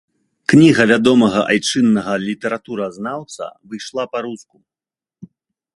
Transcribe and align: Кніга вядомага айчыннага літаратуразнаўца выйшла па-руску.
Кніга 0.51 0.83
вядомага 0.91 1.41
айчыннага 1.55 2.13
літаратуразнаўца 2.25 3.45
выйшла 3.71 4.03
па-руску. 4.15 4.57